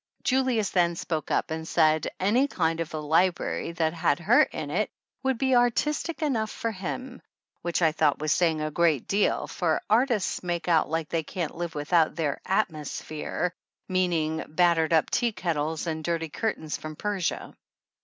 Julius 0.23 0.71
then 0.71 0.95
spoke 0.95 1.29
up 1.29 1.51
and 1.51 1.67
said 1.67 2.07
any 2.19 2.47
kind 2.47 2.79
of 2.79 2.91
a 2.91 2.97
library 2.99 3.73
that 3.73 3.93
had 3.93 4.17
her 4.17 4.41
in 4.41 4.71
it 4.71 4.89
would 5.21 5.37
be 5.37 5.53
artistic 5.55 6.23
enough 6.23 6.49
for 6.49 6.71
him, 6.71 7.21
which 7.61 7.83
I 7.83 7.91
thought 7.91 8.17
was 8.17 8.31
saying 8.31 8.61
a 8.61 8.71
great 8.71 9.07
deal, 9.07 9.45
for 9.45 9.79
artists 9.91 10.41
make 10.41 10.67
out 10.67 10.89
like 10.89 11.09
they 11.09 11.21
can't 11.21 11.53
live 11.53 11.75
without 11.75 12.15
their 12.15 12.41
"at 12.47 12.69
mosphere," 12.71 13.51
meaning 13.87 14.43
battered 14.47 14.91
up 14.91 15.11
tea 15.11 15.33
kettles 15.33 15.85
and 15.85 16.03
dirty 16.03 16.29
curtains 16.29 16.77
from 16.77 16.95
Persia. 16.95 17.53